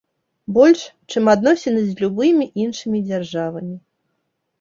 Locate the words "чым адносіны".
1.11-1.83